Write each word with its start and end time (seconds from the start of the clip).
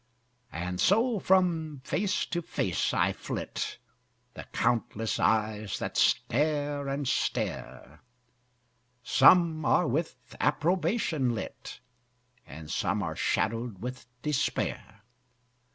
And 0.51 0.79
so 0.81 1.19
from 1.19 1.81
face 1.83 2.25
to 2.25 2.41
face 2.41 2.91
I 2.91 3.13
flit, 3.13 3.77
The 4.33 4.45
countless 4.51 5.19
eyes 5.19 5.77
that 5.77 5.95
stare 5.95 6.87
and 6.87 7.07
stare; 7.07 8.01
Some 9.03 9.63
are 9.63 9.87
with 9.87 10.15
approbation 10.39 11.35
lit, 11.35 11.79
And 12.47 12.71
some 12.71 13.03
are 13.03 13.15
shadowed 13.15 13.83
with 13.83 14.07
despair. 14.23 15.03